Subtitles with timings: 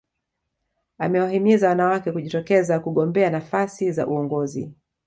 [0.97, 4.73] Amewahimiza wanawake kujitokeza kugombea nafasi za uongozi